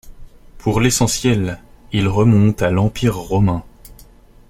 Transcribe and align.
Pour 0.57 0.79
l'essentiel, 0.79 1.59
il 1.91 2.07
remonte 2.07 2.63
à 2.63 2.71
l'Empire 2.71 3.15
romain. 3.15 3.63